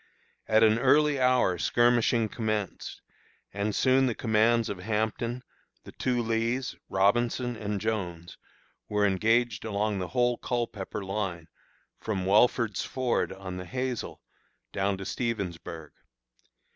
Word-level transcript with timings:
At 0.47 0.63
an 0.63 0.79
early 0.79 1.19
hour 1.21 1.59
skirmishing 1.59 2.27
commenced, 2.27 3.03
and 3.53 3.75
soon 3.75 4.07
the 4.07 4.15
commands 4.15 4.67
of 4.67 4.79
Hampton, 4.79 5.43
the 5.83 5.91
two 5.91 6.23
Lees, 6.23 6.75
Robinson, 6.89 7.55
and 7.55 7.79
Jones, 7.79 8.35
were 8.89 9.05
engaged 9.05 9.63
along 9.63 9.99
the 9.99 10.07
whole 10.07 10.39
Culpepper 10.39 11.05
line, 11.05 11.45
from 11.99 12.25
Welford's 12.25 12.81
Ford, 12.83 13.31
on 13.31 13.57
the 13.57 13.65
Hazel, 13.65 14.23
down 14.73 14.97
to 14.97 15.05
Stevensburg. 15.05 15.91